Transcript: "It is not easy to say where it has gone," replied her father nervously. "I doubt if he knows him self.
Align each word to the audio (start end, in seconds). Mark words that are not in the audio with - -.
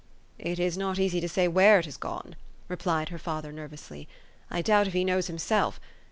"It 0.39 0.59
is 0.59 0.79
not 0.79 0.97
easy 0.97 1.21
to 1.21 1.29
say 1.29 1.47
where 1.47 1.77
it 1.77 1.85
has 1.85 1.95
gone," 1.95 2.35
replied 2.67 3.09
her 3.09 3.19
father 3.19 3.51
nervously. 3.51 4.07
"I 4.49 4.63
doubt 4.63 4.87
if 4.87 4.93
he 4.93 5.03
knows 5.05 5.29
him 5.29 5.37
self. 5.37 5.79